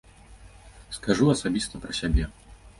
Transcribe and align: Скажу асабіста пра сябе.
Скажу 0.97 1.29
асабіста 1.35 1.73
пра 1.87 1.91
сябе. 2.01 2.25